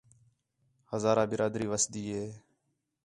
ہزارہ 0.91 1.23
برادری 1.31 1.67
وسدی 1.71 2.03
ہِے 2.13 2.25